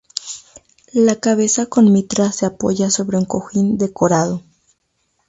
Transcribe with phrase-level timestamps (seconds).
[0.93, 4.41] La cabeza con mitra se apoya sobre un cojín decorado.